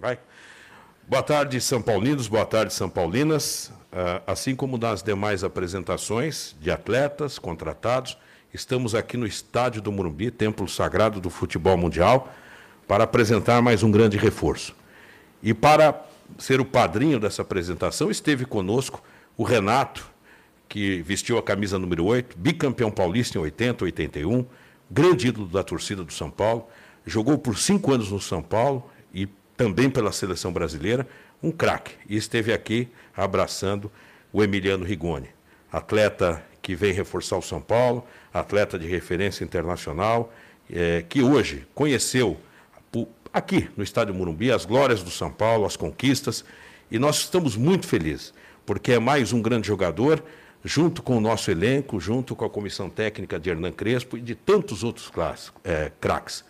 Vai. 0.00 0.16
Boa 1.08 1.24
tarde, 1.24 1.60
São 1.60 1.82
Paulinos, 1.82 2.28
boa 2.28 2.46
tarde, 2.46 2.72
São 2.72 2.88
Paulinas. 2.88 3.72
Uh, 3.92 4.22
assim 4.28 4.54
como 4.54 4.78
nas 4.78 5.02
demais 5.02 5.42
apresentações 5.42 6.54
de 6.60 6.70
atletas 6.70 7.36
contratados, 7.36 8.16
estamos 8.54 8.94
aqui 8.94 9.16
no 9.16 9.26
estádio 9.26 9.82
do 9.82 9.90
Morumbi, 9.90 10.30
templo 10.30 10.68
sagrado 10.68 11.20
do 11.20 11.28
futebol 11.30 11.76
mundial, 11.76 12.32
para 12.86 13.04
apresentar 13.04 13.60
mais 13.60 13.82
um 13.82 13.90
grande 13.90 14.16
reforço. 14.16 14.72
E 15.42 15.52
para 15.52 16.00
ser 16.38 16.60
o 16.60 16.64
padrinho 16.64 17.18
dessa 17.18 17.42
apresentação, 17.42 18.08
esteve 18.08 18.44
conosco 18.44 19.02
o 19.36 19.42
Renato, 19.42 20.08
que 20.68 21.02
vestiu 21.02 21.38
a 21.38 21.42
camisa 21.42 21.76
número 21.76 22.04
8, 22.04 22.38
bicampeão 22.38 22.90
paulista 22.90 23.36
em 23.36 23.40
80, 23.40 23.84
81, 23.84 24.46
grande 24.88 25.26
ídolo 25.26 25.48
da 25.48 25.64
torcida 25.64 26.04
do 26.04 26.12
São 26.12 26.30
Paulo, 26.30 26.68
jogou 27.04 27.36
por 27.36 27.58
cinco 27.58 27.92
anos 27.92 28.12
no 28.12 28.20
São 28.20 28.40
Paulo 28.40 28.88
e 29.12 29.26
também 29.58 29.90
pela 29.90 30.12
seleção 30.12 30.52
brasileira, 30.52 31.06
um 31.42 31.50
craque. 31.50 31.94
E 32.08 32.16
esteve 32.16 32.52
aqui 32.52 32.88
abraçando 33.14 33.90
o 34.32 34.42
Emiliano 34.42 34.84
Rigoni, 34.84 35.28
atleta 35.70 36.42
que 36.62 36.76
vem 36.76 36.92
reforçar 36.92 37.36
o 37.36 37.42
São 37.42 37.60
Paulo, 37.60 38.06
atleta 38.32 38.78
de 38.78 38.86
referência 38.86 39.42
internacional, 39.42 40.32
é, 40.70 41.04
que 41.08 41.22
hoje 41.22 41.66
conheceu 41.74 42.38
aqui 43.32 43.68
no 43.76 43.82
Estádio 43.82 44.14
Morumbi 44.14 44.52
as 44.52 44.64
glórias 44.64 45.02
do 45.02 45.10
São 45.10 45.30
Paulo, 45.30 45.66
as 45.66 45.76
conquistas, 45.76 46.44
e 46.90 46.98
nós 46.98 47.16
estamos 47.16 47.56
muito 47.56 47.86
felizes, 47.86 48.32
porque 48.64 48.92
é 48.92 48.98
mais 48.98 49.32
um 49.32 49.42
grande 49.42 49.66
jogador, 49.66 50.22
junto 50.64 51.02
com 51.02 51.16
o 51.16 51.20
nosso 51.20 51.50
elenco, 51.50 51.98
junto 51.98 52.36
com 52.36 52.44
a 52.44 52.50
comissão 52.50 52.88
técnica 52.88 53.40
de 53.40 53.50
Hernan 53.50 53.72
Crespo 53.72 54.16
e 54.16 54.20
de 54.20 54.34
tantos 54.34 54.84
outros 54.84 55.10
é, 55.64 55.90
craques. 56.00 56.44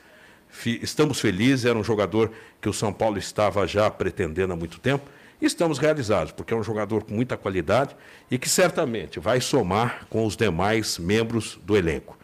Estamos 0.65 1.21
felizes, 1.21 1.65
era 1.65 1.79
um 1.79 1.85
jogador 1.85 2.33
que 2.61 2.69
o 2.69 2.73
São 2.73 2.93
Paulo 2.93 3.19
estava 3.19 3.67
já 3.67 3.91
pretendendo 3.91 4.53
há 4.53 4.57
muito 4.57 4.81
tempo. 4.81 5.09
E 5.41 5.47
estamos 5.47 5.79
realizados, 5.79 6.33
porque 6.33 6.53
é 6.53 6.57
um 6.57 6.65
jogador 6.65 7.05
com 7.05 7.15
muita 7.15 7.37
qualidade 7.37 7.95
e 8.29 8.39
que 8.39 8.49
certamente 8.49 9.21
vai 9.21 9.41
somar 9.41 10.07
com 10.11 10.27
os 10.27 10.37
demais 10.37 10.99
membros 10.99 11.61
do 11.63 11.77
elenco. 11.77 12.19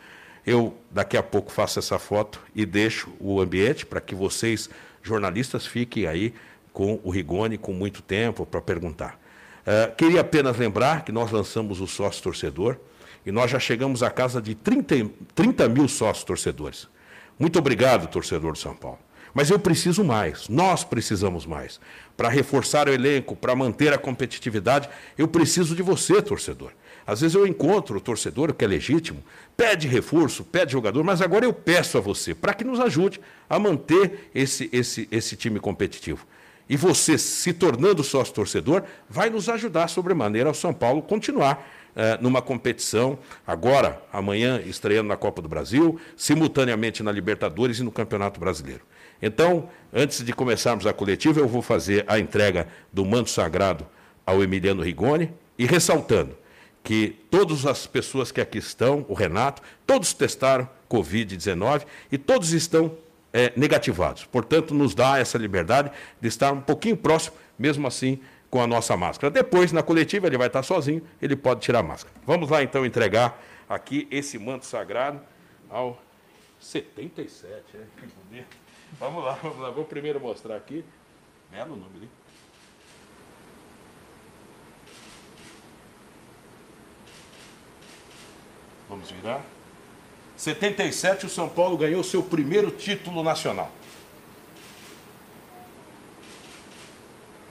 Eu 0.45 0.77
daqui 0.91 1.17
a 1.17 1.23
pouco 1.23 1.53
faço 1.53 1.79
essa 1.79 1.99
foto 1.99 2.41
e 2.55 2.67
deixo 2.67 3.11
o 3.21 3.41
ambiente 3.41 3.87
para 3.87 4.01
que 4.01 4.15
vocês, 4.15 4.69
jornalistas, 5.03 5.65
fiquem 5.65 6.07
aí 6.07 6.35
com 6.73 7.01
o 7.05 7.11
Rigoni 7.11 7.57
com 7.57 7.73
muito 7.73 8.03
tempo 8.03 8.45
para 8.45 8.61
perguntar. 8.61 9.19
Uh, 9.61 9.95
queria 9.95 10.21
apenas 10.21 10.59
lembrar 10.59 11.05
que 11.05 11.13
nós 11.13 11.31
lançamos 11.31 11.81
o 11.81 11.87
sócio 11.87 12.23
torcedor 12.23 12.77
e 13.25 13.33
nós 13.33 13.51
já 13.51 13.59
chegamos 13.59 14.03
à 14.03 14.11
casa 14.11 14.43
de 14.43 14.55
30, 14.55 15.09
30 15.35 15.69
mil 15.69 15.89
sócios 15.89 16.25
torcedores. 16.25 16.89
Muito 17.39 17.59
obrigado, 17.59 18.09
torcedor 18.09 18.53
do 18.53 18.59
São 18.59 18.75
Paulo. 18.75 18.99
Mas 19.35 19.51
eu 19.51 19.59
preciso 19.59 20.05
mais, 20.05 20.49
nós 20.49 20.85
precisamos 20.85 21.45
mais. 21.45 21.81
Para 22.17 22.29
reforçar 22.29 22.89
o 22.89 22.93
elenco, 22.93 23.35
para 23.35 23.57
manter 23.57 23.93
a 23.93 23.99
competitividade, 23.99 24.89
eu 25.19 25.27
preciso 25.27 25.75
de 25.75 25.83
você, 25.83 26.23
torcedor. 26.23 26.71
Às 27.07 27.21
vezes 27.21 27.35
eu 27.35 27.47
encontro 27.47 27.99
o 27.99 28.01
torcedor, 28.01 28.55
que 28.55 28.65
é 28.65 28.69
legítimo, 28.69 29.23
pede 29.57 29.89
reforço, 29.89 30.45
pede 30.45 30.73
jogador, 30.73 31.03
mas 31.03 31.21
agora 31.21 31.45
eu 31.45 31.53
peço 31.53 31.99
a 31.99 32.01
você, 32.01 32.35
para 32.35 32.55
que 32.55 32.65
nos 32.65 32.81
ajude 32.81 33.21
a 33.51 33.59
manter 33.59 34.31
esse, 34.35 34.71
esse, 34.73 35.09
esse 35.11 35.37
time 35.37 35.59
competitivo. 35.59 36.27
E 36.69 36.77
você, 36.77 37.19
se 37.19 37.53
tornando 37.53 38.03
sócio 38.03 38.35
torcedor, 38.35 38.85
vai 39.09 39.29
nos 39.29 39.49
ajudar 39.49 39.89
sobremaneira 39.89 40.49
ao 40.49 40.55
São 40.55 40.73
Paulo 40.73 41.03
continuar 41.03 41.69
eh, 41.95 42.19
numa 42.21 42.41
competição, 42.41 43.19
agora, 43.47 44.03
amanhã, 44.13 44.61
estreando 44.65 45.09
na 45.09 45.17
Copa 45.17 45.43
do 45.43 45.49
Brasil, 45.49 46.01
simultaneamente 46.17 47.03
na 47.03 47.13
Libertadores 47.13 47.79
e 47.79 47.83
no 47.83 47.93
Campeonato 47.93 48.41
Brasileiro. 48.41 48.83
Então, 49.23 49.69
antes 49.93 50.25
de 50.25 50.33
começarmos 50.33 50.87
a 50.87 50.93
coletiva, 50.93 51.39
eu 51.39 51.47
vou 51.47 51.63
fazer 51.63 52.05
a 52.09 52.19
entrega 52.19 52.67
do 52.93 53.05
manto 53.05 53.31
sagrado 53.31 53.87
ao 54.27 54.43
Emiliano 54.43 54.83
Rigoni 54.83 55.31
e 55.59 55.67
ressaltando 55.67 56.37
que 56.83 57.17
todas 57.31 57.65
as 57.65 57.87
pessoas 57.87 58.33
que 58.33 58.41
aqui 58.41 58.59
estão, 58.59 59.07
o 59.09 59.15
Renato, 59.15 59.63
todos 59.87 60.13
testaram 60.13 60.69
Covid-19 60.91 61.83
e 62.11 62.19
todos 62.19 62.53
estão 62.53 62.93
é, 63.35 63.53
negativados. 63.57 64.25
Portanto, 64.25 64.73
nos 64.73 64.95
dá 64.95 65.19
essa 65.19 65.37
liberdade 65.37 65.91
de 66.21 66.29
estar 66.29 66.53
um 66.53 66.61
pouquinho 66.61 66.97
próximo, 66.97 67.37
mesmo 67.59 67.85
assim, 67.89 68.21
com 68.49 68.63
a 68.63 68.67
nossa 68.67 68.97
máscara. 68.97 69.29
Depois, 69.29 69.73
na 69.73 69.83
coletiva, 69.83 70.29
ele 70.29 70.39
vai 70.39 70.47
estar 70.47 70.63
sozinho, 70.63 71.03
ele 71.21 71.35
pode 71.35 71.61
tirar 71.61 71.81
a 71.81 71.83
máscara. 71.83 72.15
Vamos 72.25 72.49
lá, 72.49 72.63
então, 72.63 72.87
entregar 72.87 73.43
aqui 73.69 74.07
esse 74.09 74.39
manto 74.39 74.65
sagrado 74.65 75.21
ao 75.69 76.01
77, 76.61 77.65
é, 77.75 77.81
que 78.01 78.07
bonito. 78.07 78.57
Vamos 79.01 79.25
lá, 79.25 79.33
vamos 79.43 79.59
lá. 79.59 79.71
Vou 79.71 79.85
primeiro 79.85 80.21
mostrar 80.21 80.55
aqui. 80.55 80.85
Belo 81.51 81.77
nome 81.77 81.97
ali. 81.97 82.09
Vamos 88.89 89.11
virar. 89.11 89.54
77, 90.37 91.27
o 91.27 91.29
São 91.29 91.49
Paulo 91.49 91.77
ganhou 91.77 92.03
seu 92.03 92.23
primeiro 92.23 92.71
título 92.71 93.23
nacional. 93.23 93.71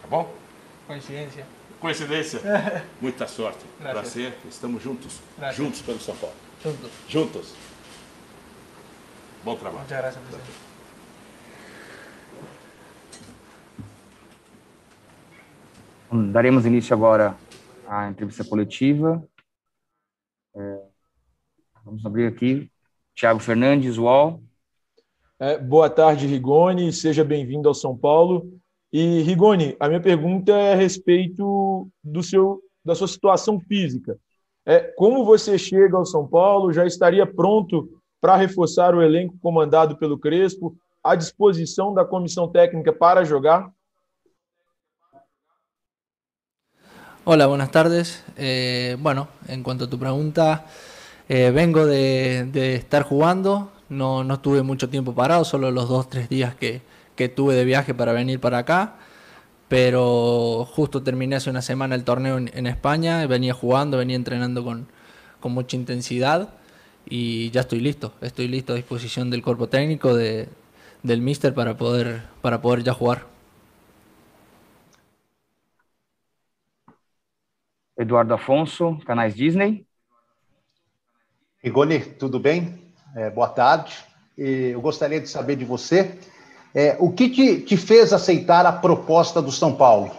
Tá 0.02 0.08
bom? 0.08 0.34
Coincidência. 0.86 1.46
Coincidência? 1.80 2.42
Muita 3.02 3.28
sorte. 3.28 3.66
Prazer. 3.80 4.34
Estamos 4.50 4.84
juntos. 4.84 5.20
Gracias. 5.38 5.58
Juntos 5.58 5.82
pelo 5.82 6.00
São 6.00 6.16
Paulo. 6.16 6.36
Juntos. 6.64 6.92
Juntos. 7.08 7.54
Bom 9.44 9.56
trabalho. 9.56 9.84
Muchas 9.84 9.98
gracias, 9.98 10.24
presidente. 10.24 10.74
Daremos 16.32 16.66
início 16.66 16.96
agora 16.96 17.36
à 17.88 18.08
entrevista 18.08 18.44
coletiva. 18.44 19.28
É, 20.56 20.82
vamos 21.84 22.06
abrir 22.06 22.28
aqui. 22.28 22.72
Tiago 23.16 23.40
Fernandes, 23.40 23.98
UOL. 23.98 24.42
É, 25.40 25.58
boa 25.58 25.90
tarde, 25.90 26.26
Rigoni. 26.26 26.92
Seja 26.92 27.24
bem-vindo 27.24 27.68
ao 27.68 27.74
São 27.74 27.98
Paulo. 27.98 28.52
E, 28.92 29.22
Rigoni, 29.22 29.76
a 29.80 29.88
minha 29.88 30.02
pergunta 30.02 30.52
é 30.52 30.74
a 30.74 30.76
respeito 30.76 31.88
do 32.04 32.24
seu, 32.24 32.62
da 32.84 32.96
sua 32.96 33.08
situação 33.08 33.60
física. 33.60 34.18
É, 34.66 34.80
como 34.80 35.26
você 35.26 35.58
chega 35.58 35.98
ao 35.98 36.06
São 36.06 36.28
Paulo? 36.28 36.72
Já 36.72 36.86
estaria 36.86 37.26
pronto 37.26 37.90
para 38.22 38.36
reforçar 38.36 38.96
o 38.96 39.02
elenco 39.02 39.38
comandado 39.42 39.98
pelo 39.98 40.18
Crespo? 40.18 40.76
À 41.04 41.16
disposição 41.16 41.94
da 41.94 42.06
comissão 42.06 42.48
técnica 42.48 42.94
para 42.94 43.26
jogar? 43.26 43.70
Hola, 47.26 47.48
buenas 47.48 47.72
tardes. 47.72 48.24
Eh, 48.36 48.98
bueno, 49.00 49.28
en 49.48 49.64
cuanto 49.64 49.86
a 49.86 49.90
tu 49.90 49.98
pregunta, 49.98 50.66
eh, 51.30 51.52
vengo 51.52 51.86
de, 51.86 52.76
estar 52.76 53.04
jugando, 53.04 53.72
no, 53.90 54.24
no 54.24 54.40
tuve 54.40 54.62
mucho 54.64 54.90
tiempo 54.90 55.16
parado, 55.16 55.46
solo 55.46 55.72
los 55.72 55.88
dos, 55.90 56.10
tres 56.10 56.30
días 56.30 56.56
que, 56.56 56.82
tuve 57.36 57.56
de 57.56 57.64
viaje 57.64 57.94
para 57.94 58.12
venir 58.12 58.40
para 58.42 58.60
acá, 58.60 58.96
pero 59.70 60.66
justo 60.70 61.04
terminé 61.04 61.38
hace 61.38 61.50
una 61.50 61.62
semana 61.62 61.96
el 61.96 62.04
torneo 62.04 62.38
en, 62.38 62.68
España, 62.68 63.26
venía 63.28 63.54
jugando, 63.54 63.98
venía 63.98 64.16
entrenando 64.18 64.64
con, 64.64 64.88
mucha 65.44 65.76
intensidad 65.78 66.50
y 67.06 67.50
ya 67.52 67.62
estoy 67.62 67.80
listo, 67.82 68.14
estoy 68.22 68.48
listo 68.48 68.74
a 68.74 68.76
disposición 68.78 69.30
del 69.30 69.44
cuerpo 69.44 69.68
técnico, 69.70 70.16
de, 70.16 70.48
del 71.04 71.22
míster 71.22 71.54
para 71.54 71.78
poder, 71.78 72.24
para 72.42 72.62
poder 72.62 72.84
ya 72.84 72.94
jugar. 72.94 73.26
Eduardo 77.96 78.36
Afonso, 78.36 79.00
canais 79.06 79.36
Disney. 79.36 79.86
Igoni, 81.64 82.00
tudo 82.00 82.42
bem? 82.42 82.78
É, 83.16 83.30
boa 83.30 83.48
tarde. 83.48 83.96
Eu 84.38 84.82
gostaria 84.82 85.22
de 85.22 85.30
saber 85.30 85.56
de 85.56 85.64
você 85.64 86.20
é, 86.76 86.98
o 87.00 87.10
que 87.10 87.30
te, 87.30 87.62
te, 87.62 87.78
fez 87.78 88.12
aceitar 88.12 88.66
a 88.66 88.72
proposta 88.74 89.42
do 89.42 89.50
São 89.50 89.74
Paulo? 89.74 90.12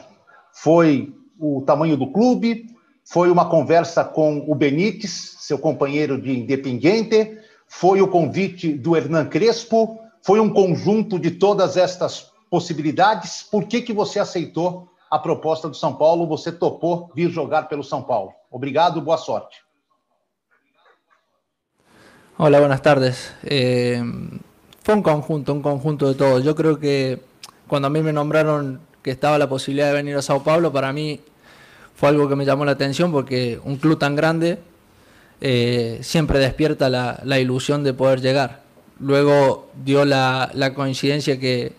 Foi 0.55 1.13
o 1.39 1.61
tamanho 1.67 1.99
do 1.99 2.11
clube? 2.11 2.75
Foi 3.05 3.31
uma 3.31 3.51
conversa 3.51 4.03
com 4.03 4.51
o 4.51 4.55
Benítez, 4.55 5.37
seu 5.41 5.59
companheiro 5.59 6.19
de 6.19 6.35
Independiente? 6.35 7.37
Foi 7.69 8.01
o 8.01 8.09
convite 8.09 8.73
do 8.73 8.97
Hernan 8.97 9.27
Crespo? 9.27 9.99
Foi 10.23 10.41
um 10.41 10.49
conjunto 10.49 11.19
de 11.19 11.33
todas 11.33 11.77
estas 11.77 12.33
possibilidades? 12.49 13.43
Por 13.43 13.65
que, 13.65 13.83
que 13.83 13.93
você 13.93 14.19
aceitou 14.19 14.89
a 15.11 15.19
proposta 15.19 15.69
do 15.69 15.77
São 15.77 15.95
Paulo, 15.95 16.27
você 16.27 16.51
topou 16.51 17.11
vir 17.15 17.31
jogar 17.31 17.69
pelo 17.69 17.85
São 17.85 18.03
Paulo. 18.03 18.33
Obrigado, 18.51 19.01
boa 19.01 19.19
sorte. 19.19 19.64
Hola, 22.37 22.59
buenas 22.59 22.83
tardes. 22.83 23.33
Eh, 23.45 24.03
fue 24.83 24.95
un 24.97 25.05
conjunto, 25.05 25.53
un 25.53 25.63
conjunto 25.63 26.09
de 26.09 26.17
todo. 26.17 26.41
Yo 26.41 26.57
creo 26.57 26.81
que 26.81 27.21
cuando 27.69 27.87
a 27.87 27.91
mí 27.91 28.03
me 28.03 28.13
nombraron 28.13 28.81
que 29.05 29.13
estaba 29.13 29.39
la 29.39 29.49
posibilidad 29.49 29.87
de 29.87 29.93
venir 29.93 30.17
a 30.17 30.23
Sao 30.23 30.43
Paulo, 30.43 30.73
para 30.73 30.93
mí 30.93 31.21
fue 31.95 32.09
algo 32.09 32.29
que 32.29 32.35
me 32.35 32.45
llamó 32.45 32.65
la 32.65 32.73
atención 32.73 33.13
porque 33.13 33.61
un 33.63 33.77
club 33.77 34.01
tan 34.01 34.17
grande 34.17 34.59
eh, 35.41 36.01
siempre 36.03 36.41
despierta 36.41 36.89
la, 36.89 37.39
ilusión 37.39 37.85
de 37.85 37.95
poder 37.95 38.21
llegar. 38.21 38.63
Luego 38.99 39.71
dio 39.85 40.05
la, 40.05 40.51
la 40.55 40.75
coincidencia 40.75 41.39
que 41.39 41.73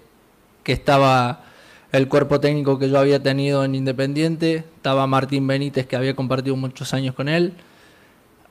estaba 0.63 1.43
el 1.91 2.07
cuerpo 2.07 2.39
técnico 2.39 2.79
que 2.79 2.89
yo 2.89 2.97
había 2.97 3.21
tenido 3.21 3.65
en 3.65 3.75
Independiente, 3.75 4.63
estaba 4.77 5.05
Martín 5.05 5.47
Benítez 5.47 5.85
que 5.85 5.97
había 5.97 6.15
compartido 6.15 6.55
muchos 6.55 6.93
años 6.93 7.13
con 7.13 7.27
él, 7.27 7.55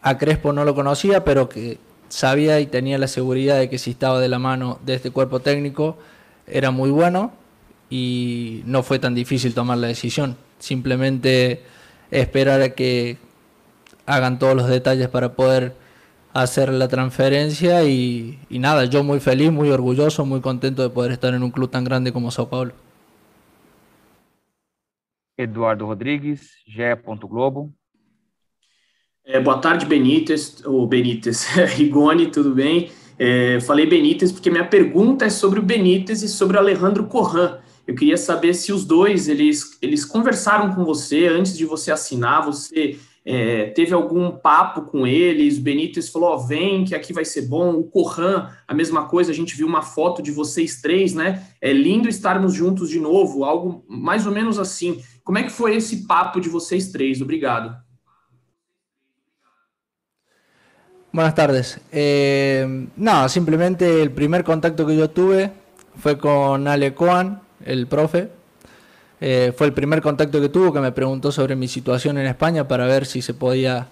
a 0.03 0.19
Crespo 0.19 0.53
no 0.53 0.67
lo 0.67 0.75
conocía, 0.75 1.25
pero 1.25 1.49
que 1.49 1.79
sabía 2.09 2.61
y 2.61 2.67
tenía 2.67 2.99
la 2.99 3.09
seguridad 3.09 3.59
de 3.59 3.69
que 3.69 3.79
si 3.79 3.91
estaba 3.93 4.21
de 4.21 4.29
la 4.29 4.39
mano 4.39 4.79
de 4.85 4.95
este 4.95 5.11
cuerpo 5.11 5.41
técnico 5.41 5.99
era 6.47 6.71
muy 6.71 6.91
bueno 6.91 7.33
y 7.91 8.63
no 8.67 8.83
fue 8.83 8.99
tan 8.99 9.15
difícil 9.15 9.55
tomar 9.55 9.79
la 9.79 9.89
decisión. 9.89 10.37
Simplemente 10.59 11.63
esperar 12.11 12.63
a 12.63 12.71
que 12.71 13.19
hagan 14.07 14.39
todos 14.39 14.55
los 14.55 14.69
detalles 14.69 15.09
para 15.09 15.35
poder 15.35 15.75
hacer 16.33 16.73
la 16.73 16.89
transferencia 16.89 17.85
y, 17.85 18.39
nada, 18.51 18.85
yo 18.87 19.05
muy 19.05 19.21
feliz, 19.21 19.53
muy 19.53 19.71
orgulloso, 19.71 20.27
muy 20.27 20.41
contento 20.41 20.83
de 20.83 20.91
poder 20.91 21.13
estar 21.13 21.33
en 21.33 21.43
un 21.43 21.51
club 21.51 21.71
tan 21.71 21.85
grande 21.85 22.13
como 22.13 22.31
Sao 22.31 22.49
Paulo. 22.49 22.73
Eduardo 25.37 25.87
Rodrigues, 25.87 26.57
GE. 26.67 26.95
Globo. 27.29 27.73
É, 29.27 29.41
boa 29.41 29.57
tarde, 29.57 29.87
Benítez, 29.87 30.63
ou 30.67 30.87
Benítez, 30.87 31.47
Rigoni, 31.77 32.27
tudo 32.27 32.55
bem? 32.55 32.91
É, 33.19 33.59
falei 33.61 33.87
Benítez 33.87 34.31
porque 34.31 34.51
minha 34.51 34.67
pergunta 34.67 35.25
é 35.25 35.31
sobre 35.31 35.59
o 35.59 35.63
Benítez 35.63 36.23
e 36.23 36.29
sobre 36.29 36.59
o 36.59 36.61
Alejandro 36.61 37.07
Corran. 37.07 37.57
Eu 37.87 37.95
queria 37.95 38.19
saber 38.19 38.53
se 38.53 38.71
os 38.71 38.85
dois, 38.85 39.27
eles, 39.27 39.79
eles 39.81 40.05
conversaram 40.05 40.75
com 40.75 40.85
você 40.85 41.27
antes 41.27 41.57
de 41.57 41.65
você 41.65 41.91
assinar, 41.91 42.45
você 42.45 42.99
é, 43.25 43.71
teve 43.71 43.95
algum 43.95 44.31
papo 44.31 44.83
com 44.83 45.07
eles, 45.07 45.57
o 45.57 45.63
Benítez 45.63 46.11
falou, 46.11 46.35
oh, 46.35 46.39
vem, 46.39 46.85
que 46.85 46.95
aqui 46.95 47.15
vai 47.15 47.25
ser 47.25 47.49
bom, 47.49 47.77
o 47.77 47.85
Corran, 47.85 48.51
a 48.69 48.75
mesma 48.75 49.07
coisa, 49.07 49.33
a 49.33 49.35
gente 49.35 49.57
viu 49.57 49.67
uma 49.67 49.81
foto 49.81 50.21
de 50.21 50.33
vocês 50.33 50.83
três, 50.83 51.15
né? 51.15 51.47
É 51.63 51.73
lindo 51.73 52.11
estarmos 52.11 52.53
juntos 52.53 52.91
de 52.91 53.01
novo, 53.01 53.43
algo 53.43 53.87
mais 53.89 54.27
ou 54.27 54.33
menos 54.33 54.59
assim. 54.59 55.03
Como 55.25 55.39
é 55.39 55.43
que 55.43 55.51
foi 55.51 55.77
esse 55.77 56.07
papo 56.07 56.43
de 56.43 56.51
vocês 56.51 56.93
três? 56.93 57.23
Obrigado. 57.23 57.84
Buenas 61.15 61.37
tardes. 61.37 61.81
Eh, 61.93 62.89
no, 62.97 63.29
simplemente 63.29 64.03
el 64.03 64.11
primer 64.11 64.43
contacto 64.43 64.85
que 64.85 64.97
yo 64.97 65.11
tuve 65.11 65.53
fue 65.97 66.19
con 66.19 66.67
Ale 66.67 66.93
Coan, 66.93 67.41
el 67.65 67.87
profe. 67.87 68.31
Eh, 69.21 69.53
fue 69.57 69.69
el 69.69 69.73
primer 69.73 70.03
contacto 70.03 70.41
que 70.41 70.49
tuvo 70.49 70.73
que 70.73 70.81
me 70.81 70.91
preguntó 70.91 71.31
sobre 71.31 71.55
mi 71.55 71.69
situación 71.69 72.19
en 72.19 72.27
España 72.27 72.67
para 72.67 72.87
ver 72.87 73.07
si 73.07 73.23
se 73.23 73.33
podía 73.33 73.87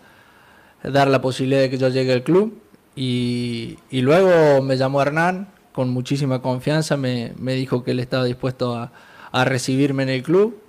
dar 0.83 1.07
la 1.07 1.23
posibilidad 1.23 1.61
de 1.61 1.71
que 1.71 1.79
yo 1.79 1.91
llegue 1.91 2.13
al 2.13 2.25
club. 2.25 2.59
Y, 2.97 3.79
luego 3.93 4.61
me 4.61 4.77
llamó 4.77 5.01
Hernán 5.01 5.47
con 5.71 5.91
muchísima 5.91 6.43
confianza, 6.43 6.97
me, 6.97 7.35
dijo 7.39 7.85
que 7.85 7.93
él 7.93 8.01
estaba 8.01 8.25
dispuesto 8.25 8.75
a, 8.75 8.91
a 9.31 9.45
recibirme 9.45 10.03
en 10.03 10.09
el 10.09 10.25
club 10.25 10.61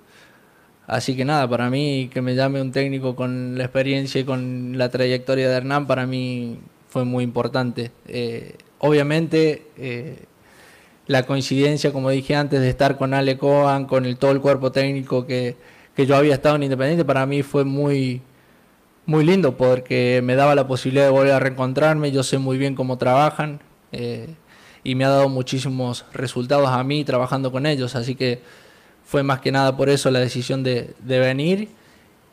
Así 0.86 1.16
que 1.16 1.24
nada, 1.24 1.48
para 1.48 1.70
mí 1.70 2.10
que 2.12 2.20
me 2.20 2.34
llame 2.34 2.60
un 2.60 2.70
técnico 2.72 3.16
con 3.16 3.56
la 3.56 3.64
experiencia 3.64 4.20
y 4.20 4.24
con 4.24 4.76
la 4.76 4.90
trayectoria 4.90 5.48
de 5.48 5.56
Hernán, 5.56 5.86
para 5.86 6.06
mí 6.06 6.58
fue 6.88 7.04
muy 7.04 7.24
importante. 7.24 7.90
Eh, 8.06 8.56
obviamente, 8.78 9.66
eh, 9.78 10.26
la 11.06 11.24
coincidencia, 11.24 11.92
como 11.92 12.10
dije 12.10 12.34
antes, 12.36 12.60
de 12.60 12.68
estar 12.68 12.96
con 12.98 13.14
Ale 13.14 13.38
Coan, 13.38 13.86
con 13.86 14.04
el, 14.04 14.16
todo 14.18 14.30
el 14.32 14.40
cuerpo 14.40 14.72
técnico 14.72 15.26
que, 15.26 15.56
que, 15.96 16.06
yo 16.06 16.16
había 16.16 16.34
estado 16.34 16.56
en 16.56 16.64
Independiente, 16.64 17.04
para 17.04 17.26
mí 17.26 17.42
fue 17.42 17.64
muy, 17.64 18.22
muy 19.06 19.24
lindo 19.24 19.56
porque 19.56 20.20
me 20.22 20.34
daba 20.34 20.54
la 20.54 20.66
posibilidad 20.66 21.06
de 21.06 21.10
volver 21.10 21.32
a 21.32 21.40
reencontrarme. 21.40 22.12
Yo 22.12 22.22
sé 22.22 22.38
muy 22.38 22.58
bien 22.58 22.74
cómo 22.74 22.98
trabajan 22.98 23.60
eh, 23.92 24.34
y 24.82 24.94
me 24.94 25.04
ha 25.04 25.08
dado 25.08 25.28
muchísimos 25.28 26.04
resultados 26.12 26.68
a 26.68 26.82
mí 26.84 27.04
trabajando 27.04 27.52
con 27.52 27.66
ellos. 27.66 27.96
Así 27.96 28.14
que 28.14 28.42
fue 29.04 29.22
más 29.22 29.40
que 29.40 29.52
nada 29.52 29.76
por 29.76 29.88
eso 29.88 30.10
la 30.10 30.20
decisión 30.20 30.62
de, 30.62 30.94
de, 31.00 31.18
venir 31.18 31.68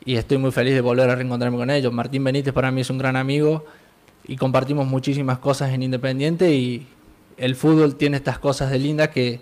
y 0.04 0.16
estoy 0.16 0.38
muy 0.38 0.50
feliz 0.50 0.74
de 0.74 0.80
volver 0.80 1.08
a 1.10 1.14
reencontrarme 1.14 1.56
con 1.56 1.70
ellos. 1.70 1.92
Martín 1.92 2.24
Benítez 2.24 2.52
para 2.52 2.70
mí 2.70 2.80
es 2.80 2.90
un 2.90 2.98
gran 2.98 3.16
amigo 3.16 3.64
y 4.26 4.36
compartimos 4.36 4.86
muchísimas 4.86 5.38
cosas 5.38 5.72
en 5.72 5.82
Independiente 5.82 6.54
y 6.54 6.86
el 7.36 7.56
fútbol 7.56 7.96
tiene 7.96 8.16
estas 8.16 8.38
cosas 8.38 8.70
de 8.70 8.78
lindas 8.78 9.08
que 9.08 9.40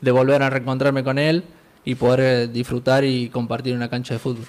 de 0.00 0.10
volver 0.10 0.42
a 0.42 0.50
reencontrarme 0.50 1.04
con 1.04 1.18
él 1.18 1.44
y 1.84 1.94
poder 1.94 2.20
eh, 2.20 2.48
disfrutar 2.48 3.04
y 3.04 3.28
compartir 3.28 3.74
una 3.74 3.88
cancha 3.88 4.14
de 4.14 4.20
fútbol. 4.20 4.46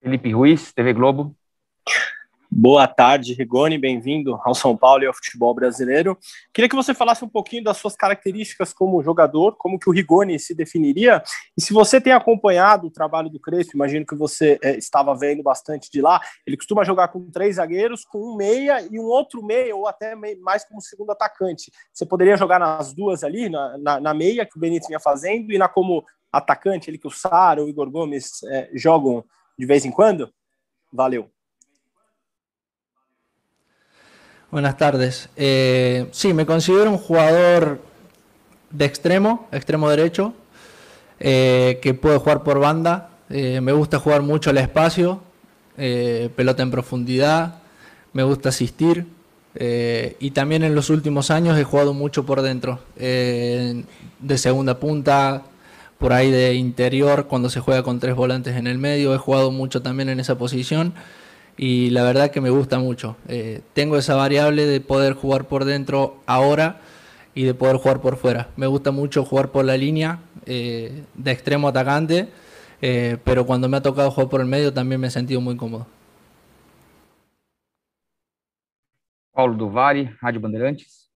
Felipe 0.00 0.30
Ruiz, 0.30 0.72
TV 0.74 0.94
Globo. 0.94 1.34
Boa 2.52 2.88
tarde, 2.88 3.32
Rigoni, 3.32 3.78
bem-vindo 3.78 4.36
ao 4.42 4.56
São 4.56 4.76
Paulo 4.76 5.04
e 5.04 5.06
ao 5.06 5.14
futebol 5.14 5.54
brasileiro. 5.54 6.18
Queria 6.52 6.68
que 6.68 6.74
você 6.74 6.92
falasse 6.92 7.24
um 7.24 7.28
pouquinho 7.28 7.62
das 7.62 7.76
suas 7.76 7.94
características 7.94 8.72
como 8.72 9.00
jogador, 9.04 9.54
como 9.56 9.78
que 9.78 9.88
o 9.88 9.92
Rigoni 9.92 10.36
se 10.36 10.52
definiria, 10.52 11.22
e 11.56 11.62
se 11.62 11.72
você 11.72 12.00
tem 12.00 12.12
acompanhado 12.12 12.88
o 12.88 12.90
trabalho 12.90 13.30
do 13.30 13.38
Crespo, 13.38 13.76
imagino 13.76 14.04
que 14.04 14.16
você 14.16 14.58
é, 14.64 14.76
estava 14.76 15.14
vendo 15.14 15.44
bastante 15.44 15.88
de 15.92 16.02
lá, 16.02 16.20
ele 16.44 16.56
costuma 16.56 16.82
jogar 16.82 17.06
com 17.08 17.30
três 17.30 17.54
zagueiros, 17.54 18.04
com 18.04 18.18
um 18.18 18.36
meia 18.36 18.84
e 18.90 18.98
um 18.98 19.04
outro 19.04 19.44
meia, 19.44 19.76
ou 19.76 19.86
até 19.86 20.16
mais 20.16 20.64
como 20.64 20.82
segundo 20.82 21.12
atacante. 21.12 21.70
Você 21.94 22.04
poderia 22.04 22.36
jogar 22.36 22.58
nas 22.58 22.92
duas 22.92 23.22
ali, 23.22 23.48
na, 23.48 23.78
na, 23.78 24.00
na 24.00 24.12
meia 24.12 24.44
que 24.44 24.56
o 24.56 24.60
Benítez 24.60 24.88
vinha 24.88 24.98
fazendo, 24.98 25.52
e 25.52 25.56
na 25.56 25.68
como 25.68 26.04
atacante, 26.32 26.90
ele 26.90 26.98
que 26.98 27.06
o 27.06 27.12
Sara, 27.12 27.64
o 27.64 27.68
Igor 27.68 27.88
Gomes 27.88 28.42
é, 28.42 28.70
jogam 28.74 29.24
de 29.56 29.64
vez 29.64 29.84
em 29.84 29.92
quando? 29.92 30.32
Valeu. 30.92 31.30
Buenas 34.50 34.76
tardes. 34.76 35.28
Eh, 35.36 36.08
sí, 36.10 36.34
me 36.34 36.44
considero 36.44 36.90
un 36.90 36.98
jugador 36.98 37.80
de 38.72 38.84
extremo, 38.84 39.46
extremo 39.52 39.88
derecho, 39.88 40.34
eh, 41.20 41.78
que 41.80 41.94
puede 41.94 42.18
jugar 42.18 42.42
por 42.42 42.58
banda. 42.58 43.10
Eh, 43.28 43.60
me 43.60 43.70
gusta 43.70 44.00
jugar 44.00 44.22
mucho 44.22 44.50
al 44.50 44.58
espacio, 44.58 45.22
pelota 45.76 46.64
en 46.64 46.72
profundidad, 46.72 47.60
me 48.12 48.24
gusta 48.24 48.48
asistir. 48.48 49.06
y 49.54 50.30
también 50.32 50.64
en 50.64 50.74
los 50.74 50.90
últimos 50.90 51.30
años 51.30 51.56
he 51.56 51.64
jugado 51.64 51.94
mucho 51.94 52.26
por 52.26 52.42
dentro, 52.42 52.80
de 52.96 53.84
segunda 54.36 54.80
punta, 54.80 55.44
por 55.98 56.12
ahí 56.12 56.30
de 56.32 56.54
interior, 56.54 57.28
cuando 57.28 57.50
se 57.50 57.60
juega 57.60 57.84
con 57.84 58.00
tres 58.00 58.16
volantes 58.16 58.56
en 58.56 58.66
el 58.66 58.78
medio. 58.78 59.14
He 59.14 59.18
jugado 59.18 59.52
mucho 59.52 59.80
también 59.80 60.08
en 60.08 60.18
esa 60.18 60.36
posición 60.36 60.92
y 61.62 61.90
la 61.90 62.04
verdad 62.04 62.30
que 62.30 62.40
me 62.40 62.48
gusta 62.48 62.78
mucho. 62.78 63.18
Eh, 63.28 63.60
tengo 63.74 63.98
esa 63.98 64.14
variable 64.14 64.64
de 64.64 64.80
poder 64.80 65.12
jugar 65.12 65.46
por 65.46 65.66
dentro 65.66 66.22
ahora 66.24 66.80
y 67.34 67.44
de 67.44 67.52
poder 67.52 67.76
jugar 67.76 68.00
por 68.00 68.16
fuera. 68.16 68.48
Me 68.56 68.66
gusta 68.66 68.92
mucho 68.92 69.26
jugar 69.26 69.52
por 69.52 69.66
la 69.66 69.76
línea 69.76 70.20
eh, 70.46 71.04
de 71.12 71.30
extremo 71.30 71.68
atacante, 71.68 72.30
eh, 72.80 73.18
pero 73.24 73.44
cuando 73.44 73.68
me 73.68 73.76
ha 73.76 73.82
tocado 73.82 74.10
jugar 74.10 74.30
por 74.30 74.40
el 74.40 74.46
medio 74.46 74.72
también 74.72 75.02
me 75.02 75.08
he 75.08 75.10
sentido 75.10 75.42
muy 75.42 75.54
cómodo. 75.54 75.86
Paulo 79.30 79.54
Duvari, 79.54 80.08
Rádio 80.18 80.40
Bandeirantes. 80.40 81.10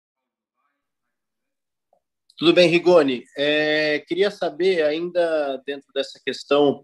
Tudo 2.35 2.51
bem, 2.51 2.67
Rigoni? 2.67 3.23
É, 3.37 3.99
queria 4.07 4.31
saber, 4.31 4.81
ainda 4.81 5.61
dentro 5.63 5.93
dessa 5.93 6.19
questão 6.25 6.83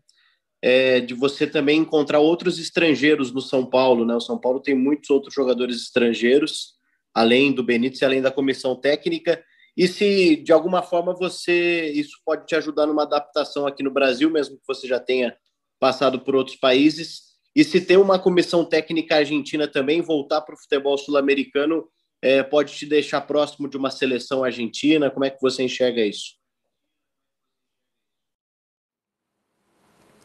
é, 0.61 0.99
de 0.99 1.13
você 1.13 1.45
também 1.45 1.79
encontrar 1.79 2.19
outros 2.19 2.59
estrangeiros 2.59 3.31
no 3.31 3.41
São 3.41 3.65
Paulo. 3.65 4.05
Né? 4.05 4.15
O 4.15 4.21
São 4.21 4.39
Paulo 4.39 4.59
tem 4.59 4.75
muitos 4.75 5.09
outros 5.09 5.33
jogadores 5.33 5.77
estrangeiros, 5.77 6.73
além 7.13 7.51
do 7.51 7.63
Benítez, 7.63 8.01
além 8.03 8.21
da 8.21 8.31
comissão 8.31 8.75
técnica. 8.75 9.43
E 9.75 9.87
se 9.87 10.35
de 10.37 10.51
alguma 10.51 10.81
forma 10.81 11.13
você 11.13 11.91
isso 11.91 12.17
pode 12.25 12.45
te 12.47 12.55
ajudar 12.55 12.87
numa 12.87 13.03
adaptação 13.03 13.67
aqui 13.67 13.83
no 13.83 13.91
Brasil, 13.91 14.29
mesmo 14.29 14.57
que 14.57 14.67
você 14.67 14.87
já 14.87 14.99
tenha 14.99 15.35
passado 15.79 16.19
por 16.21 16.35
outros 16.35 16.55
países. 16.55 17.27
E 17.55 17.63
se 17.63 17.81
ter 17.81 17.97
uma 17.97 18.19
comissão 18.19 18.65
técnica 18.65 19.17
argentina 19.17 19.67
também 19.67 20.01
voltar 20.01 20.41
para 20.41 20.55
o 20.55 20.57
futebol 20.57 20.97
sul-americano, 20.97 21.87
é, 22.21 22.41
pode 22.41 22.73
te 22.75 22.85
deixar 22.85 23.21
próximo 23.21 23.69
de 23.69 23.77
uma 23.77 23.91
seleção 23.91 24.43
argentina? 24.43 25.09
Como 25.11 25.25
é 25.25 25.29
que 25.29 25.41
você 25.41 25.63
enxerga 25.63 26.03
isso? 26.03 26.36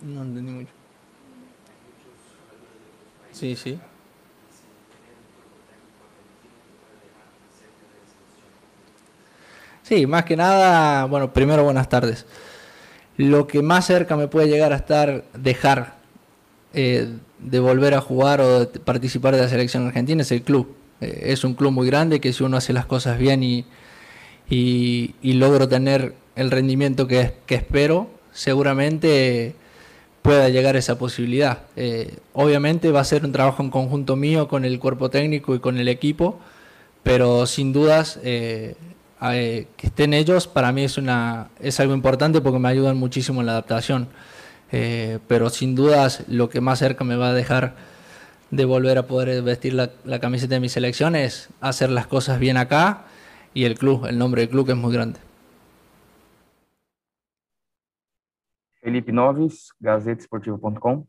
No 0.02 0.22
entendí 0.22 0.50
mucho. 0.50 0.72
Sí, 3.32 3.56
sí. 3.56 3.78
Sí, 9.82 10.06
más 10.06 10.24
que 10.24 10.36
nada, 10.36 11.04
bueno, 11.06 11.32
primero 11.32 11.64
buenas 11.64 11.88
tardes. 11.88 12.26
Lo 13.16 13.46
que 13.46 13.62
más 13.62 13.86
cerca 13.86 14.16
me 14.16 14.28
puede 14.28 14.48
llegar 14.48 14.72
a 14.72 14.76
estar 14.76 15.24
dejar 15.34 15.96
eh, 16.72 17.08
de 17.38 17.60
volver 17.60 17.94
a 17.94 18.00
jugar 18.00 18.40
o 18.40 18.68
participar 18.84 19.34
de 19.34 19.42
la 19.42 19.48
selección 19.48 19.86
argentina 19.86 20.22
es 20.22 20.32
el 20.32 20.42
club. 20.42 20.74
Eh, 21.00 21.24
es 21.26 21.44
un 21.44 21.54
club 21.54 21.72
muy 21.72 21.86
grande 21.86 22.20
que 22.20 22.32
si 22.32 22.42
uno 22.42 22.56
hace 22.56 22.72
las 22.72 22.86
cosas 22.86 23.18
bien 23.18 23.42
y, 23.42 23.66
y, 24.48 25.32
logro 25.34 25.68
tener 25.68 26.14
el 26.36 26.50
rendimiento 26.50 27.06
que, 27.06 27.34
que 27.46 27.56
espero, 27.56 28.10
seguramente 28.32 29.56
pueda 30.22 30.48
llegar 30.48 30.76
esa 30.76 30.98
posibilidad. 30.98 31.58
Eh, 31.76 32.18
obviamente 32.32 32.90
va 32.90 33.00
a 33.00 33.04
ser 33.04 33.24
un 33.24 33.32
trabajo 33.32 33.62
en 33.62 33.70
conjunto 33.70 34.16
mío 34.16 34.48
con 34.48 34.64
el 34.64 34.78
cuerpo 34.78 35.10
técnico 35.10 35.54
y 35.54 35.58
con 35.58 35.78
el 35.78 35.88
equipo, 35.88 36.38
pero 37.02 37.46
sin 37.46 37.72
dudas 37.72 38.20
eh, 38.22 38.76
eh, 39.30 39.66
que 39.76 39.86
estén 39.86 40.14
ellos 40.14 40.48
para 40.48 40.72
mí 40.72 40.82
es, 40.82 40.98
una, 40.98 41.50
es 41.60 41.78
algo 41.78 41.94
importante 41.94 42.40
porque 42.40 42.58
me 42.58 42.68
ayudan 42.68 42.96
muchísimo 42.96 43.40
en 43.40 43.46
la 43.46 43.52
adaptación. 43.52 44.08
Eh, 44.72 45.18
pero 45.28 45.50
sin 45.50 45.74
dudas 45.74 46.24
lo 46.28 46.48
que 46.48 46.62
más 46.62 46.78
cerca 46.78 47.04
me 47.04 47.16
va 47.16 47.28
a 47.28 47.34
dejar 47.34 47.74
de 48.50 48.64
volver 48.64 48.98
a 48.98 49.06
poder 49.06 49.42
vestir 49.42 49.74
la, 49.74 49.90
la, 50.04 50.18
camiseta 50.18 50.54
de 50.54 50.60
mi 50.60 50.70
selección 50.70 51.14
es 51.14 51.50
hacer 51.60 51.90
las 51.90 52.06
cosas 52.06 52.38
bien 52.38 52.56
acá 52.56 53.04
y 53.52 53.64
el 53.64 53.78
club, 53.78 54.06
el 54.06 54.16
nombre 54.16 54.42
del 54.42 54.50
club 54.50 54.66
que 54.66 54.72
es 54.72 54.78
muy 54.78 54.92
grande. 54.92 55.20
Felipe 58.82 59.12
Noves, 59.12 59.68
gazetesportiva.com. 59.80 61.06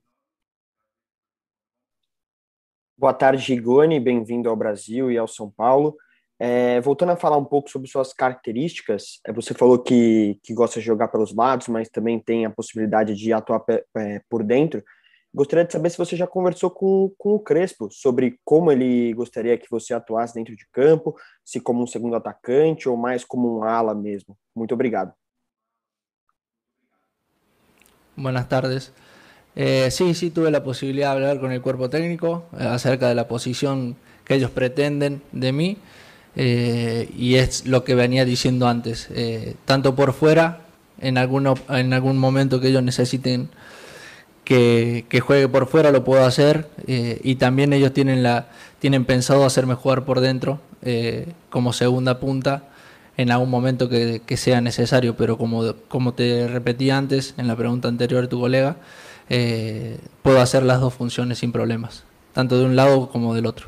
Boa 2.95 3.13
tarde, 3.13 3.51
Rigoni, 3.51 3.99
bem-vindo 3.99 4.47
ao 4.47 4.55
Brasil 4.55 5.11
e 5.11 5.17
ao 5.17 5.27
São 5.27 5.49
Paulo. 5.49 5.97
É, 6.39 6.79
voltando 6.81 7.13
a 7.13 7.15
falar 7.15 7.37
um 7.37 7.45
pouco 7.45 7.69
sobre 7.71 7.89
suas 7.89 8.13
características, 8.13 9.19
é, 9.25 9.33
você 9.33 9.55
falou 9.55 9.79
que, 9.79 10.39
que 10.43 10.53
gosta 10.53 10.79
de 10.79 10.85
jogar 10.85 11.07
pelos 11.07 11.33
lados, 11.33 11.67
mas 11.67 11.89
também 11.89 12.19
tem 12.19 12.45
a 12.45 12.49
possibilidade 12.51 13.15
de 13.15 13.33
atuar 13.33 13.63
é, 13.97 14.21
por 14.29 14.43
dentro. 14.43 14.83
Gostaria 15.33 15.65
de 15.65 15.73
saber 15.73 15.89
se 15.89 15.97
você 15.97 16.15
já 16.15 16.27
conversou 16.27 16.69
com, 16.69 17.11
com 17.17 17.33
o 17.33 17.39
Crespo 17.39 17.89
sobre 17.91 18.39
como 18.45 18.71
ele 18.71 19.13
gostaria 19.15 19.57
que 19.57 19.69
você 19.69 19.95
atuasse 19.95 20.35
dentro 20.35 20.55
de 20.55 20.67
campo, 20.71 21.15
se 21.43 21.59
como 21.59 21.81
um 21.81 21.87
segundo 21.87 22.15
atacante 22.15 22.87
ou 22.87 22.95
mais 22.95 23.25
como 23.25 23.57
um 23.57 23.63
ala 23.63 23.95
mesmo. 23.95 24.37
Muito 24.55 24.75
obrigado. 24.75 25.11
Buenas 28.15 28.47
tardes. 28.47 28.91
Eh, 29.55 29.89
sí, 29.89 30.13
sí, 30.13 30.29
tuve 30.29 30.51
la 30.51 30.63
posibilidad 30.63 31.09
de 31.09 31.15
hablar 31.15 31.39
con 31.39 31.51
el 31.51 31.61
cuerpo 31.61 31.89
técnico 31.89 32.45
eh, 32.59 32.63
acerca 32.63 33.09
de 33.09 33.15
la 33.15 33.27
posición 33.27 33.95
que 34.23 34.35
ellos 34.35 34.51
pretenden 34.51 35.23
de 35.31 35.51
mí 35.51 35.77
eh, 36.35 37.09
y 37.17 37.35
es 37.35 37.65
lo 37.65 37.83
que 37.83 37.95
venía 37.95 38.23
diciendo 38.23 38.67
antes, 38.67 39.07
eh, 39.11 39.55
tanto 39.65 39.95
por 39.95 40.13
fuera, 40.13 40.61
en, 41.01 41.17
alguno, 41.17 41.55
en 41.69 41.91
algún 41.93 42.19
momento 42.19 42.59
que 42.59 42.67
ellos 42.67 42.83
necesiten 42.83 43.49
que, 44.43 45.05
juegue 45.19 45.47
por 45.47 45.67
fuera 45.67 45.91
lo 45.91 46.03
puedo 46.03 46.23
hacer 46.23 46.69
y 46.87 47.35
también 47.35 47.73
ellos 47.73 47.93
tienen, 47.93 48.21
la, 48.23 48.47
tienen 48.79 49.05
pensado 49.05 49.43
hacerme 49.45 49.73
jugar 49.73 50.05
por 50.05 50.19
dentro 50.19 50.59
como 51.49 51.73
segunda 51.73 52.19
punta 52.19 52.63
en 53.17 53.31
algún 53.31 53.49
momento 53.49 53.89
que, 53.89 54.21
que, 54.25 54.37
sea 54.37 54.61
necesario, 54.61 55.15
pero 55.15 55.37
como, 55.37 55.73
como 55.87 56.13
te 56.13 56.47
repetí 56.47 56.89
antes 56.89 57.35
en 57.37 57.47
la 57.47 57.55
pregunta 57.55 57.87
anterior 57.87 58.23
de 58.23 58.27
tu 58.27 58.39
colega, 58.39 58.77
eh, 59.29 59.99
puedo 60.21 60.41
hacer 60.41 60.63
las 60.63 60.81
dos 60.81 60.93
funciones 60.93 61.39
sin 61.39 61.51
problemas, 61.51 62.05
tanto 62.33 62.57
de 62.57 62.65
un 62.65 62.75
lado 62.75 63.09
como 63.09 63.33
del 63.33 63.45
otro. 63.45 63.67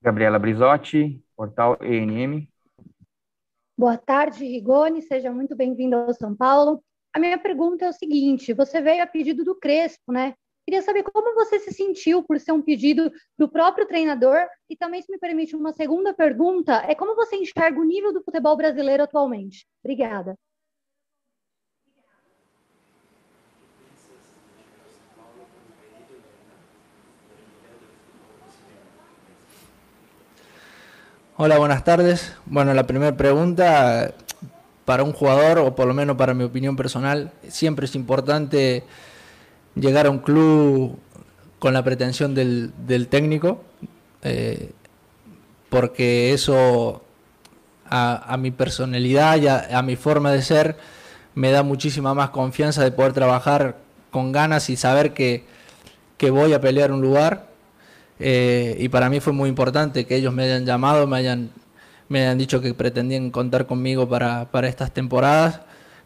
Gabriela 0.00 0.38
Brizotti, 0.38 1.22
portal 1.34 1.78
ENM. 1.80 2.46
Boa 3.76 3.96
tarde, 3.96 4.44
Rigoni, 4.44 5.02
seja 5.02 5.32
muito 5.32 5.56
bem-vindo 5.56 5.96
ao 5.96 6.14
São 6.14 6.36
Paulo. 6.36 6.82
A 7.12 7.18
minha 7.18 7.38
pergunta 7.38 7.86
é 7.86 7.88
o 7.88 7.92
seguinte: 7.92 8.52
você 8.52 8.80
veio 8.80 9.02
a 9.02 9.06
pedido 9.06 9.44
do 9.44 9.54
Crespo, 9.54 10.12
né? 10.12 10.34
Queria 10.66 10.80
saber 10.80 11.02
como 11.02 11.34
você 11.34 11.58
se 11.58 11.72
sentiu 11.72 12.22
por 12.22 12.40
ser 12.40 12.52
um 12.52 12.62
pedido 12.62 13.12
do 13.38 13.48
próprio 13.48 13.86
treinador 13.86 14.46
e 14.68 14.74
também, 14.74 15.02
se 15.02 15.12
me 15.12 15.18
permite, 15.18 15.54
uma 15.54 15.74
segunda 15.74 16.14
pergunta 16.14 16.82
é 16.88 16.94
como 16.94 17.14
você 17.14 17.36
enxerga 17.36 17.78
o 17.78 17.84
nível 17.84 18.14
do 18.14 18.22
futebol 18.22 18.56
brasileiro 18.56 19.02
atualmente. 19.02 19.66
Obrigada. 19.84 20.34
Hola, 31.36 31.58
buenas 31.58 31.84
tardes. 31.84 32.32
Bueno, 32.46 32.72
la 32.72 32.86
primera 32.86 33.14
pregunta, 33.14 34.14
para 34.86 35.02
un 35.02 35.12
jugador, 35.12 35.58
o 35.58 35.74
por 35.74 35.86
lo 35.86 35.92
menos 35.92 36.16
para 36.16 36.32
mi 36.32 36.44
opinión 36.44 36.74
personal, 36.74 37.32
siempre 37.48 37.84
es 37.84 37.94
importante 37.96 38.84
llegar 39.74 40.06
a 40.06 40.10
un 40.10 40.18
club 40.18 40.98
con 41.58 41.74
la 41.74 41.82
pretensión 41.82 42.34
del, 42.34 42.72
técnico, 43.08 43.62
eh, 44.22 44.70
porque 45.68 46.32
eso 46.32 47.02
a, 47.88 48.36
mi 48.38 48.50
personalidad 48.50 49.36
y 49.38 49.46
a, 49.48 49.78
a 49.78 49.82
mi 49.82 49.96
forma 49.96 50.32
de 50.32 50.42
ser 50.42 50.76
me 51.34 51.50
da 51.50 51.62
muchísima 51.62 52.14
más 52.14 52.30
confianza 52.30 52.82
de 52.82 52.92
poder 52.92 53.12
trabajar 53.12 53.78
con 54.10 54.32
ganas 54.32 54.70
y 54.70 54.76
saber 54.76 55.14
que, 55.14 55.44
que 56.16 56.30
voy 56.30 56.52
a 56.52 56.60
pelear 56.60 56.92
un 56.92 57.00
lugar 57.00 57.54
eh, 58.18 58.76
y 58.78 58.88
para 58.88 59.10
mí 59.10 59.20
fue 59.20 59.32
muy 59.32 59.48
importante 59.48 60.06
que 60.06 60.16
ellos 60.16 60.32
me 60.32 60.44
hayan 60.44 60.64
llamado, 60.64 61.06
me 61.06 61.16
hayan, 61.16 61.50
me 62.08 62.22
hayan 62.22 62.38
dicho 62.38 62.60
que 62.60 62.74
pretendían 62.74 63.30
contar 63.30 63.66
conmigo 63.66 64.08
para, 64.08 64.50
para 64.50 64.68
estas 64.68 64.92
temporadas 64.92 65.60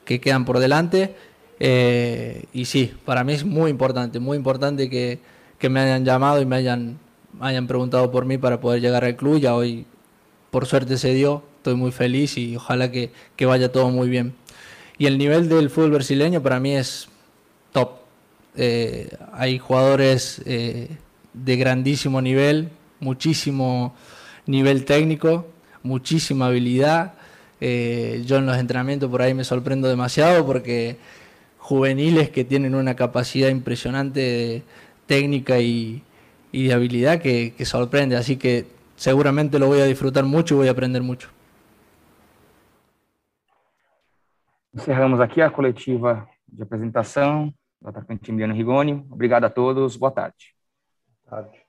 que 0.04 0.20
quedan 0.20 0.44
por 0.44 0.58
delante. 0.58 1.14
Eh, 1.60 2.44
y 2.52 2.66
sí, 2.66 2.92
para 3.04 3.24
mí 3.24 3.32
es 3.32 3.44
muy 3.44 3.70
importante, 3.70 4.18
muy 4.20 4.36
importante 4.36 4.88
que, 4.88 5.18
que 5.58 5.68
me 5.68 5.80
hayan 5.80 6.04
llamado 6.04 6.40
y 6.40 6.46
me 6.46 6.56
hayan, 6.56 6.98
hayan 7.40 7.66
preguntado 7.66 8.10
por 8.10 8.24
mí 8.24 8.38
para 8.38 8.60
poder 8.60 8.80
llegar 8.80 9.04
al 9.04 9.16
club. 9.16 9.40
Ya 9.40 9.54
hoy, 9.54 9.86
por 10.50 10.66
suerte, 10.66 10.96
se 10.98 11.14
dio. 11.14 11.42
Estoy 11.56 11.74
muy 11.74 11.90
feliz 11.90 12.38
y 12.38 12.56
ojalá 12.56 12.90
que, 12.90 13.10
que 13.36 13.44
vaya 13.44 13.72
todo 13.72 13.90
muy 13.90 14.08
bien. 14.08 14.34
Y 14.96 15.06
el 15.06 15.18
nivel 15.18 15.48
del 15.48 15.70
fútbol 15.70 15.92
brasileño 15.92 16.42
para 16.42 16.60
mí 16.60 16.76
es 16.76 17.08
top. 17.72 17.90
Eh, 18.56 19.10
hay 19.32 19.58
jugadores 19.58 20.40
eh, 20.46 20.88
de 21.34 21.56
grandísimo 21.56 22.22
nivel, 22.22 22.70
muchísimo 23.00 23.94
nivel 24.46 24.84
técnico, 24.84 25.46
muchísima 25.82 26.46
habilidad. 26.46 27.14
Yo 27.60 28.36
en 28.36 28.46
los 28.46 28.56
entrenamientos 28.56 29.10
por 29.10 29.20
ahí 29.20 29.34
me 29.34 29.42
sorprendo 29.42 29.88
demasiado 29.88 30.46
porque 30.46 30.96
juveniles 31.68 32.30
que 32.30 32.44
tienen 32.44 32.74
una 32.74 32.96
capacidad 32.96 33.50
impresionante 33.50 34.20
de 34.20 34.62
técnica 35.06 35.60
y, 35.60 36.02
y 36.50 36.68
de 36.68 36.72
habilidad 36.72 37.20
que, 37.20 37.52
que, 37.54 37.66
sorprende. 37.66 38.16
Así 38.16 38.38
que 38.38 38.64
seguramente 38.96 39.58
lo 39.58 39.66
voy 39.66 39.80
a 39.80 39.84
disfrutar 39.84 40.24
mucho 40.24 40.54
y 40.54 40.58
voy 40.58 40.68
a 40.68 40.70
aprender 40.70 41.02
mucho. 41.02 41.28
Encerramos 44.72 45.20
aqui 45.20 45.42
a 45.42 45.50
coletiva 45.50 46.26
de 46.46 46.62
apresentação 46.62 47.52
do 47.82 47.88
atacante 47.90 48.30
Emiliano 48.30 48.54
Rigoni. 48.54 49.04
Obrigado 49.10 49.44
a 49.44 49.50
todos. 49.50 49.98
Boa 49.98 50.12
tarde. 50.12 50.54
tarde. 51.28 51.67